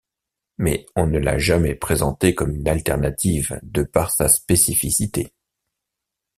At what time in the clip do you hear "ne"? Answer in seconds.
1.05-1.19